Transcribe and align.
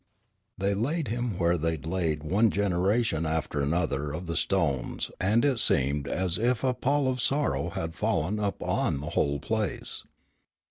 They 0.57 0.73
laid 0.73 1.09
him 1.09 1.37
where 1.37 1.59
they 1.59 1.73
had 1.77 1.85
laid 1.85 2.23
one 2.23 2.49
generation 2.49 3.23
after 3.23 3.59
another 3.59 4.11
of 4.13 4.25
the 4.25 4.35
Stones 4.35 5.11
and 5.21 5.45
it 5.45 5.59
seemed 5.59 6.07
as 6.07 6.39
if 6.39 6.63
a 6.63 6.73
pall 6.73 7.07
of 7.07 7.21
sorrow 7.21 7.69
had 7.69 7.93
fallen 7.93 8.39
upon 8.39 8.99
the 8.99 9.11
whole 9.11 9.37
place. 9.37 10.03